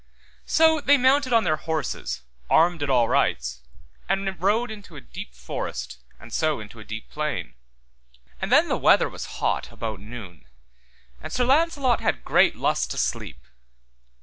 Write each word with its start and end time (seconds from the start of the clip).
So 0.47 0.81
they 0.81 0.97
mounted 0.97 1.31
on 1.31 1.43
their 1.43 1.57
horses, 1.57 2.23
armed 2.49 2.81
at 2.81 2.89
all 2.89 3.07
rights, 3.07 3.61
and 4.09 4.41
rode 4.41 4.71
into 4.71 4.95
a 4.95 4.99
deep 4.99 5.35
forest 5.35 5.99
and 6.19 6.33
so 6.33 6.59
into 6.59 6.79
a 6.79 6.83
deep 6.83 7.11
plain. 7.11 7.53
And 8.41 8.51
then 8.51 8.67
the 8.67 8.77
weather 8.77 9.07
was 9.07 9.27
hot 9.37 9.71
about 9.71 9.99
noon, 9.99 10.45
and 11.21 11.31
Sir 11.31 11.45
Launcelot 11.45 11.99
had 12.01 12.25
great 12.25 12.55
lust 12.55 12.89
to 12.89 12.97
sleep. 12.97 13.45